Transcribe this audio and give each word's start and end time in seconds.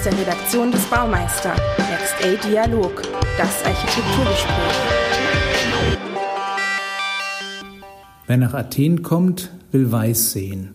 aus 0.00 0.04
der 0.04 0.18
Redaktion 0.18 0.72
des 0.72 0.82
Baumeister. 0.84 1.54
Next 1.76 2.14
A 2.24 2.48
Dialog, 2.48 3.02
das 3.36 3.62
Architekturgespräch. 3.64 4.56
Wer 8.26 8.36
nach 8.38 8.54
Athen 8.54 9.02
kommt, 9.02 9.50
will 9.72 9.92
weiß 9.92 10.32
sehen. 10.32 10.70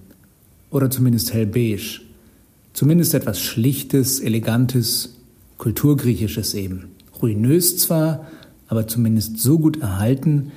Oder 0.70 0.92
zumindest 0.92 1.34
hellbeige. 1.34 2.02
Zumindest 2.74 3.16
etwas 3.16 3.42
Schlichtes, 3.42 4.20
Elegantes, 4.20 5.18
Kulturgriechisches 5.58 6.54
eben. 6.54 6.90
Ruinös 7.20 7.80
zwar, 7.80 8.28
aber 8.68 8.88
zumindest 8.88 9.40
so 9.40 9.58
gut 9.58 9.82
erhalten, 9.82 10.52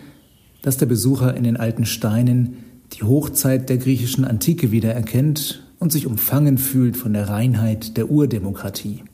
dass 0.60 0.77
der 0.77 0.87
Besucher 0.87 1.34
in 1.34 1.45
den 1.45 1.56
alten 1.56 1.87
Steinen 1.87 2.64
die 2.92 3.05
Hochzeit 3.05 3.70
der 3.70 3.78
griechischen 3.78 4.27
Antike 4.27 4.73
wiedererkennt 4.73 5.62
und 5.78 5.92
sich 5.92 6.06
umfangen 6.06 6.59
fühlt 6.59 6.96
von 6.96 7.12
der 7.12 7.28
Reinheit 7.28 7.96
der 7.96 8.10
Urdemokratie. 8.10 9.05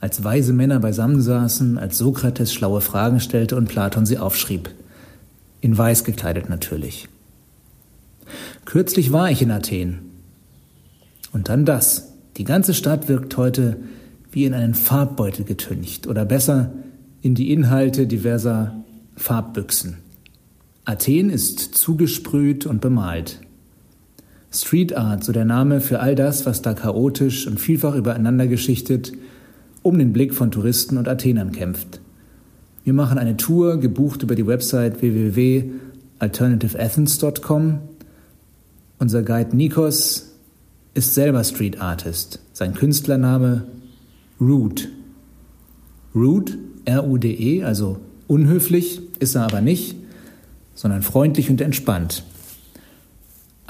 Als 0.00 0.24
weise 0.24 0.52
Männer 0.52 0.80
beisammensaßen, 0.80 1.76
als 1.76 1.98
Sokrates 1.98 2.52
schlaue 2.52 2.80
Fragen 2.80 3.20
stellte 3.20 3.56
und 3.56 3.68
Platon 3.68 4.06
sie 4.06 4.18
aufschrieb. 4.18 4.70
In 5.60 5.76
weiß 5.76 6.04
gekleidet 6.04 6.48
natürlich. 6.48 7.08
Kürzlich 8.64 9.12
war 9.12 9.30
ich 9.30 9.42
in 9.42 9.50
Athen. 9.50 9.98
Und 11.32 11.48
dann 11.48 11.64
das. 11.64 12.12
Die 12.36 12.44
ganze 12.44 12.72
Stadt 12.72 13.08
wirkt 13.08 13.36
heute 13.36 13.76
wie 14.32 14.44
in 14.44 14.54
einen 14.54 14.74
Farbbeutel 14.74 15.44
getüncht 15.44 16.06
oder 16.06 16.24
besser 16.24 16.72
in 17.20 17.34
die 17.34 17.52
Inhalte 17.52 18.06
diverser 18.06 18.82
Farbbüchsen. 19.16 19.98
Athen 20.84 21.28
ist 21.30 21.74
zugesprüht 21.74 22.64
und 22.64 22.80
bemalt. 22.80 23.40
Street 24.52 24.96
Art, 24.96 25.24
so 25.24 25.32
der 25.32 25.44
Name 25.44 25.80
für 25.80 26.00
all 26.00 26.14
das, 26.14 26.46
was 26.46 26.62
da 26.62 26.74
chaotisch 26.74 27.46
und 27.46 27.60
vielfach 27.60 27.94
übereinander 27.94 28.46
geschichtet 28.46 29.12
um 29.82 29.98
den 29.98 30.12
Blick 30.12 30.34
von 30.34 30.50
Touristen 30.50 30.98
und 30.98 31.08
Athenern 31.08 31.52
kämpft. 31.52 32.02
Wir 32.84 32.92
machen 32.92 33.16
eine 33.18 33.36
Tour, 33.36 33.78
gebucht 33.78 34.22
über 34.22 34.34
die 34.34 34.46
Website 34.46 35.00
www.alternativeathens.com. 35.02 37.78
Unser 38.98 39.22
Guide 39.22 39.56
Nikos 39.56 40.32
ist 40.94 41.14
selber 41.14 41.44
Street 41.44 41.80
Artist. 41.80 42.40
Sein 42.52 42.74
Künstlername 42.74 43.66
Rude. 44.40 44.82
Rude, 46.14 46.52
R-U-D-E, 46.84 47.64
also 47.64 47.98
unhöflich, 48.26 49.00
ist 49.18 49.34
er 49.34 49.44
aber 49.44 49.60
nicht, 49.60 49.96
sondern 50.74 51.02
freundlich 51.02 51.50
und 51.50 51.60
entspannt. 51.60 52.24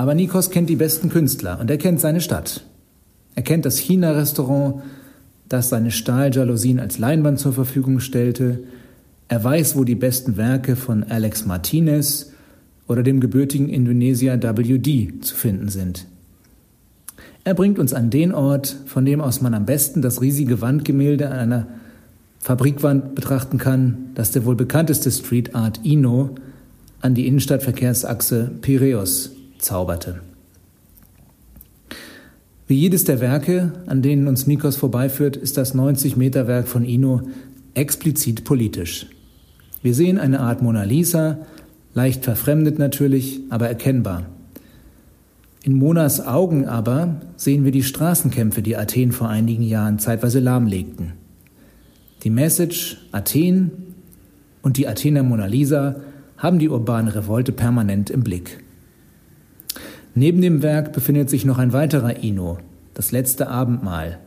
Aber 0.01 0.15
Nikos 0.15 0.49
kennt 0.49 0.71
die 0.71 0.77
besten 0.77 1.11
Künstler 1.11 1.61
und 1.61 1.71
er 1.71 1.77
kennt 1.77 2.01
seine 2.01 2.23
Stadt. 2.23 2.65
Er 3.35 3.43
kennt 3.43 3.67
das 3.67 3.77
China-Restaurant, 3.77 4.77
das 5.47 5.69
seine 5.69 5.91
Stahljalousien 5.91 6.81
als 6.81 6.99
Leinwand 6.99 7.39
zur 7.39 7.53
Verfügung 7.53 8.01
stellte. 8.01 8.61
Er 9.29 9.45
weiß, 9.45 9.77
wo 9.77 9.85
die 9.85 9.97
besten 9.97 10.39
Werke 10.39 10.75
von 10.75 11.05
Alex 11.05 11.45
Martinez 11.45 12.33
oder 12.89 13.03
dem 13.03 13.21
gebürtigen 13.21 13.69
Indonesier 13.69 14.43
WD 14.43 15.23
zu 15.23 15.35
finden 15.35 15.69
sind. 15.69 16.07
Er 17.45 17.53
bringt 17.53 17.79
uns 17.79 17.93
an 17.93 18.09
den 18.09 18.33
Ort, 18.33 18.75
von 18.87 19.05
dem 19.05 19.21
aus 19.21 19.43
man 19.43 19.53
am 19.53 19.67
besten 19.67 20.01
das 20.01 20.23
riesige 20.23 20.63
Wandgemälde 20.63 21.29
an 21.29 21.39
einer 21.39 21.67
Fabrikwand 22.39 23.15
betrachten 23.15 23.59
kann, 23.59 24.13
das 24.15 24.31
der 24.31 24.47
wohl 24.47 24.57
bekannteste 24.57 25.11
Street 25.11 25.55
Art 25.55 25.85
Ino 25.85 26.37
an 27.03 27.15
die 27.15 27.27
Innenstadtverkehrsachse 27.27 28.51
Piräus 28.63 29.33
zauberte. 29.63 30.21
Wie 32.67 32.77
jedes 32.77 33.03
der 33.03 33.21
Werke, 33.21 33.73
an 33.87 34.01
denen 34.01 34.29
uns 34.29 34.47
Nikos 34.47 34.77
vorbeiführt, 34.77 35.37
ist 35.37 35.57
das 35.57 35.75
90-Meter-Werk 35.75 36.69
von 36.69 36.85
Ino 36.85 37.23
explizit 37.75 38.45
politisch. 38.45 39.07
Wir 39.83 39.95
sehen 39.95 40.19
eine 40.19 40.41
Art 40.41 40.63
Mona 40.63 40.85
Lisa, 40.85 41.39
leicht 41.95 42.25
verfremdet 42.25 42.79
natürlich, 42.79 43.41
aber 43.49 43.69
erkennbar. 43.69 44.27
In 45.63 45.75
Monas 45.75 46.25
Augen 46.25 46.67
aber 46.67 47.21
sehen 47.37 47.65
wir 47.65 47.73
die 47.73 47.83
Straßenkämpfe, 47.83 48.63
die 48.63 48.77
Athen 48.77 49.13
vor 49.13 49.29
einigen 49.29 49.63
Jahren 49.63 49.99
zeitweise 49.99 50.41
lahmlegten. 50.41 51.15
Die 52.23 52.31
Message 52.31 52.99
Athen 53.13 53.73
und 54.63 54.77
die 54.77 54.87
Athener 54.87 55.23
Mona 55.23 55.47
Lisa 55.47 55.97
haben 56.39 56.59
die 56.59 56.69
urbane 56.69 57.15
Revolte 57.15 57.53
permanent 57.53 58.11
im 58.11 58.23
Blick. 58.23 58.63
Neben 60.15 60.41
dem 60.41 60.63
Werk 60.63 60.93
befindet 60.93 61.31
sich 61.31 61.45
noch 61.45 61.59
ein 61.59 61.73
weiterer 61.73 62.23
Ino, 62.23 62.59
das 62.95 63.13
letzte 63.13 63.49
Abendmahl, 63.49 64.19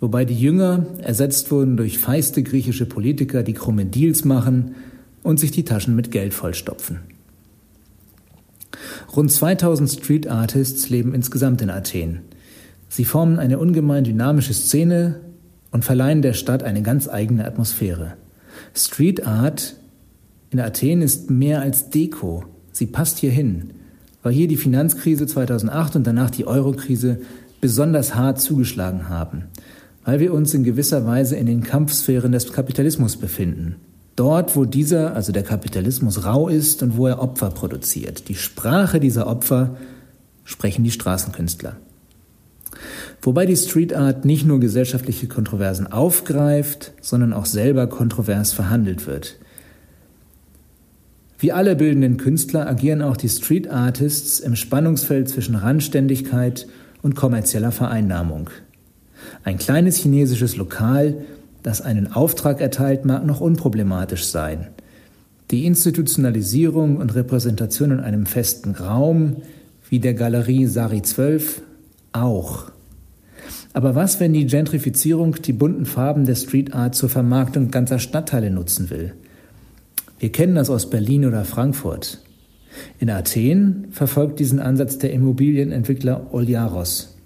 wobei 0.00 0.24
die 0.24 0.38
Jünger 0.38 0.86
ersetzt 1.00 1.50
wurden 1.50 1.76
durch 1.76 1.98
feiste 1.98 2.42
griechische 2.42 2.86
Politiker, 2.86 3.42
die 3.42 3.52
krumme 3.52 3.86
Deals 3.86 4.24
machen 4.24 4.74
und 5.22 5.38
sich 5.38 5.52
die 5.52 5.64
Taschen 5.64 5.94
mit 5.94 6.10
Geld 6.10 6.34
vollstopfen. 6.34 7.00
Rund 9.16 9.30
2000 9.30 9.88
Street 9.88 10.26
Artists 10.26 10.90
leben 10.90 11.14
insgesamt 11.14 11.62
in 11.62 11.70
Athen. 11.70 12.20
Sie 12.88 13.04
formen 13.04 13.38
eine 13.38 13.60
ungemein 13.60 14.02
dynamische 14.02 14.52
Szene 14.52 15.20
und 15.70 15.84
verleihen 15.84 16.22
der 16.22 16.32
Stadt 16.32 16.64
eine 16.64 16.82
ganz 16.82 17.08
eigene 17.08 17.44
Atmosphäre. 17.44 18.14
Street 18.74 19.26
Art 19.26 19.76
in 20.50 20.58
Athen 20.60 21.02
ist 21.02 21.30
mehr 21.30 21.62
als 21.62 21.90
Deko. 21.90 22.44
Sie 22.72 22.86
passt 22.86 23.18
hier 23.18 23.30
hin 23.30 23.70
weil 24.24 24.32
hier 24.32 24.48
die 24.48 24.56
Finanzkrise 24.56 25.26
2008 25.26 25.96
und 25.96 26.06
danach 26.06 26.30
die 26.30 26.46
Eurokrise 26.46 27.18
besonders 27.60 28.16
hart 28.16 28.40
zugeschlagen 28.40 29.08
haben, 29.08 29.44
weil 30.04 30.18
wir 30.18 30.34
uns 30.34 30.52
in 30.54 30.64
gewisser 30.64 31.06
Weise 31.06 31.36
in 31.36 31.46
den 31.46 31.62
Kampfsphären 31.62 32.32
des 32.32 32.52
Kapitalismus 32.52 33.16
befinden. 33.16 33.76
Dort, 34.16 34.56
wo 34.56 34.64
dieser, 34.64 35.14
also 35.14 35.30
der 35.30 35.42
Kapitalismus, 35.42 36.24
rau 36.24 36.48
ist 36.48 36.82
und 36.82 36.96
wo 36.96 37.06
er 37.06 37.20
Opfer 37.20 37.50
produziert. 37.50 38.28
Die 38.28 38.34
Sprache 38.34 38.98
dieser 38.98 39.26
Opfer 39.26 39.76
sprechen 40.44 40.84
die 40.84 40.90
Straßenkünstler. 40.90 41.76
Wobei 43.20 43.44
die 43.46 43.56
Street 43.56 43.94
Art 43.94 44.24
nicht 44.24 44.46
nur 44.46 44.60
gesellschaftliche 44.60 45.26
Kontroversen 45.26 45.86
aufgreift, 45.86 46.92
sondern 47.00 47.32
auch 47.32 47.46
selber 47.46 47.88
kontrovers 47.88 48.52
verhandelt 48.52 49.06
wird. 49.06 49.36
Wie 51.38 51.52
alle 51.52 51.76
bildenden 51.76 52.16
Künstler 52.16 52.66
agieren 52.68 53.02
auch 53.02 53.16
die 53.16 53.28
Street 53.28 53.68
Artists 53.68 54.40
im 54.40 54.56
Spannungsfeld 54.56 55.28
zwischen 55.28 55.56
Randständigkeit 55.56 56.66
und 57.02 57.16
kommerzieller 57.16 57.72
Vereinnahmung. 57.72 58.50
Ein 59.42 59.58
kleines 59.58 59.96
chinesisches 59.96 60.56
Lokal, 60.56 61.24
das 61.62 61.80
einen 61.80 62.12
Auftrag 62.12 62.60
erteilt, 62.60 63.04
mag 63.04 63.26
noch 63.26 63.40
unproblematisch 63.40 64.26
sein. 64.26 64.68
Die 65.50 65.66
Institutionalisierung 65.66 66.96
und 66.96 67.14
Repräsentation 67.14 67.90
in 67.90 68.00
einem 68.00 68.26
festen 68.26 68.72
Raum, 68.72 69.36
wie 69.90 69.98
der 69.98 70.14
Galerie 70.14 70.66
Sari 70.66 71.02
12, 71.02 71.62
auch. 72.12 72.70
Aber 73.72 73.94
was, 73.94 74.20
wenn 74.20 74.32
die 74.32 74.46
Gentrifizierung 74.46 75.34
die 75.42 75.52
bunten 75.52 75.84
Farben 75.84 76.26
der 76.26 76.36
Street 76.36 76.72
Art 76.72 76.94
zur 76.94 77.08
Vermarktung 77.08 77.70
ganzer 77.70 77.98
Stadtteile 77.98 78.50
nutzen 78.50 78.88
will? 78.88 79.14
Wir 80.18 80.32
kennen 80.32 80.54
das 80.54 80.70
aus 80.70 80.90
Berlin 80.90 81.26
oder 81.26 81.44
Frankfurt. 81.44 82.20
In 82.98 83.10
Athen 83.10 83.88
verfolgt 83.90 84.40
diesen 84.40 84.60
Ansatz 84.60 84.98
der 84.98 85.12
Immobilienentwickler 85.12 86.32
Oljaros. 86.32 87.16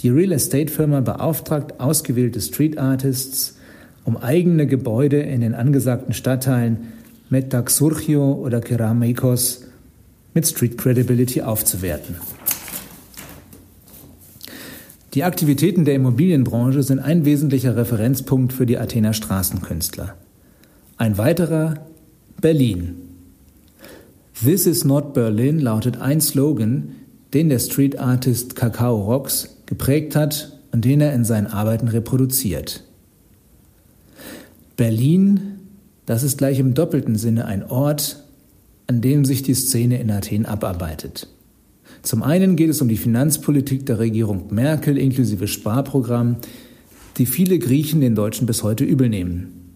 Die 0.00 0.08
Real 0.08 0.32
Estate 0.32 0.72
Firma 0.72 1.00
beauftragt 1.00 1.80
ausgewählte 1.80 2.40
Street 2.40 2.78
Artists, 2.78 3.58
um 4.04 4.16
eigene 4.16 4.66
Gebäude 4.66 5.20
in 5.20 5.40
den 5.40 5.54
angesagten 5.54 6.14
Stadtteilen 6.14 6.88
Metaxurchio 7.30 8.32
oder 8.34 8.60
Keramikos 8.60 9.64
mit 10.34 10.46
Street 10.46 10.78
Credibility 10.78 11.42
aufzuwerten. 11.42 12.16
Die 15.14 15.24
Aktivitäten 15.24 15.84
der 15.84 15.94
Immobilienbranche 15.94 16.82
sind 16.82 17.00
ein 17.00 17.24
wesentlicher 17.24 17.76
Referenzpunkt 17.76 18.52
für 18.52 18.66
die 18.66 18.78
Athener 18.78 19.14
Straßenkünstler. 19.14 20.14
Ein 20.96 21.18
weiterer 21.18 21.74
Berlin. 22.40 22.94
This 24.44 24.66
is 24.66 24.84
not 24.84 25.12
Berlin 25.12 25.58
lautet 25.58 26.00
ein 26.00 26.20
Slogan, 26.20 26.90
den 27.34 27.48
der 27.48 27.58
Street 27.58 27.98
Artist 27.98 28.54
Kakao 28.54 29.02
Rocks 29.02 29.56
geprägt 29.66 30.14
hat 30.14 30.56
und 30.70 30.84
den 30.84 31.00
er 31.00 31.12
in 31.14 31.24
seinen 31.24 31.48
Arbeiten 31.48 31.88
reproduziert. 31.88 32.84
Berlin, 34.76 35.58
das 36.06 36.22
ist 36.22 36.38
gleich 36.38 36.60
im 36.60 36.74
doppelten 36.74 37.16
Sinne 37.16 37.46
ein 37.46 37.64
Ort, 37.64 38.22
an 38.86 39.00
dem 39.00 39.24
sich 39.24 39.42
die 39.42 39.54
Szene 39.54 40.00
in 40.00 40.10
Athen 40.12 40.46
abarbeitet. 40.46 41.26
Zum 42.02 42.22
einen 42.22 42.54
geht 42.54 42.70
es 42.70 42.80
um 42.80 42.88
die 42.88 42.96
Finanzpolitik 42.96 43.84
der 43.84 43.98
Regierung 43.98 44.54
Merkel 44.54 44.96
inklusive 44.96 45.48
Sparprogramm, 45.48 46.36
die 47.16 47.26
viele 47.26 47.58
Griechen 47.58 48.00
den 48.00 48.14
Deutschen 48.14 48.46
bis 48.46 48.62
heute 48.62 48.84
übel 48.84 49.08
nehmen. 49.08 49.72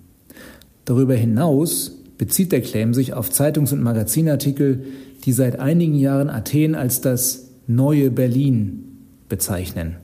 Darüber 0.85 1.15
hinaus 1.15 1.99
bezieht 2.19 2.53
der 2.53 2.61
Claim 2.61 2.95
sich 2.95 3.15
auf 3.15 3.31
Zeitungs- 3.31 3.73
und 3.73 3.83
Magazinartikel, 3.83 4.85
die 5.25 5.33
seit 5.33 5.59
einigen 5.59 5.95
Jahren 5.95 6.31
Athen 6.31 6.75
als 6.75 7.01
das 7.01 7.49
neue 7.67 8.11
Berlin 8.11 8.85
bezeichnen. 9.29 9.97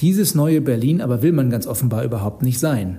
Dieses 0.00 0.34
neue 0.34 0.60
Berlin 0.60 1.00
aber 1.00 1.22
will 1.22 1.32
man 1.32 1.50
ganz 1.50 1.66
offenbar 1.66 2.04
überhaupt 2.04 2.42
nicht 2.42 2.58
sein. 2.58 2.98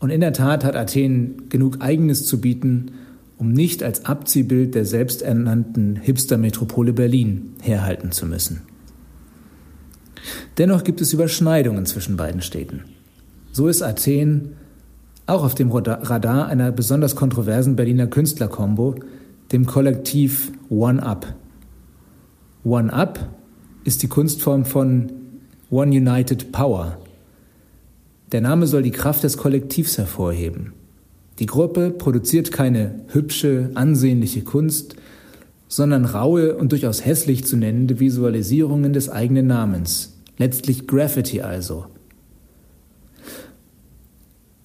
Und 0.00 0.10
in 0.10 0.20
der 0.20 0.32
Tat 0.32 0.64
hat 0.64 0.76
Athen 0.76 1.48
genug 1.48 1.80
Eigenes 1.80 2.26
zu 2.26 2.40
bieten, 2.40 2.92
um 3.36 3.52
nicht 3.52 3.82
als 3.82 4.04
Abziehbild 4.04 4.74
der 4.74 4.84
selbsternannten 4.84 5.96
Hipster-Metropole 5.96 6.92
Berlin 6.92 7.54
herhalten 7.62 8.12
zu 8.12 8.26
müssen. 8.26 8.62
Dennoch 10.58 10.84
gibt 10.84 11.00
es 11.00 11.12
Überschneidungen 11.12 11.86
zwischen 11.86 12.16
beiden 12.16 12.42
Städten. 12.42 12.84
So 13.52 13.68
ist 13.68 13.82
Athen 13.82 14.52
auch 15.28 15.44
auf 15.44 15.54
dem 15.54 15.70
Radar 15.70 16.46
einer 16.46 16.72
besonders 16.72 17.14
kontroversen 17.14 17.76
Berliner 17.76 18.06
Künstlerkombo, 18.06 18.94
dem 19.52 19.66
Kollektiv 19.66 20.52
One 20.70 21.02
Up. 21.02 21.34
One 22.64 22.92
Up 22.92 23.28
ist 23.84 24.02
die 24.02 24.08
Kunstform 24.08 24.64
von 24.64 25.12
One 25.70 25.90
United 25.90 26.50
Power. 26.50 26.98
Der 28.32 28.40
Name 28.40 28.66
soll 28.66 28.82
die 28.82 28.90
Kraft 28.90 29.22
des 29.22 29.36
Kollektivs 29.36 29.98
hervorheben. 29.98 30.72
Die 31.38 31.46
Gruppe 31.46 31.90
produziert 31.90 32.50
keine 32.50 33.00
hübsche, 33.08 33.70
ansehnliche 33.74 34.42
Kunst, 34.42 34.96
sondern 35.68 36.06
raue 36.06 36.56
und 36.56 36.72
durchaus 36.72 37.04
hässlich 37.04 37.44
zu 37.44 37.56
nennende 37.56 38.00
Visualisierungen 38.00 38.94
des 38.94 39.10
eigenen 39.10 39.46
Namens, 39.46 40.16
letztlich 40.38 40.86
Graffiti 40.86 41.42
also. 41.42 41.86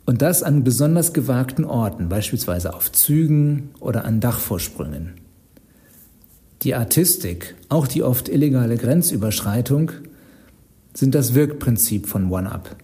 Und 0.06 0.22
das 0.22 0.44
an 0.44 0.64
besonders 0.64 1.14
gewagten 1.14 1.64
Orten, 1.64 2.10
beispielsweise 2.10 2.74
auf 2.74 2.92
Zügen 2.92 3.70
oder 3.80 4.06
an 4.06 4.20
Dachvorsprüngen. 4.20 5.14
Die 6.64 6.76
Artistik, 6.76 7.56
auch 7.70 7.88
die 7.88 8.04
oft 8.04 8.30
illegale 8.30 8.78
Grenzüberschreitung, 8.78 9.92
sind 10.94 11.16
das 11.16 11.34
Wirkprinzip 11.34 12.08
von 12.08 12.32
One-Up. 12.32 12.76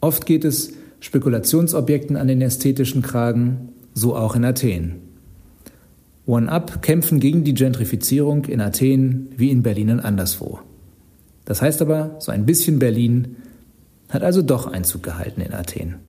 Oft 0.00 0.26
geht 0.26 0.44
es 0.44 0.72
Spekulationsobjekten 1.00 2.16
an 2.16 2.28
den 2.28 2.40
ästhetischen 2.40 3.02
Kragen, 3.02 3.68
so 3.94 4.16
auch 4.16 4.36
in 4.36 4.44
Athen. 4.44 4.96
One-Up 6.26 6.82
kämpfen 6.82 7.20
gegen 7.20 7.44
die 7.44 7.54
Gentrifizierung 7.54 8.46
in 8.46 8.60
Athen 8.60 9.28
wie 9.36 9.50
in 9.50 9.62
Berlin 9.62 9.90
und 9.90 10.00
anderswo. 10.00 10.60
Das 11.44 11.62
heißt 11.62 11.80
aber, 11.82 12.16
so 12.18 12.32
ein 12.32 12.46
bisschen 12.46 12.78
Berlin 12.78 13.36
hat 14.08 14.22
also 14.22 14.42
doch 14.42 14.66
Einzug 14.66 15.02
gehalten 15.02 15.40
in 15.40 15.54
Athen. 15.54 15.96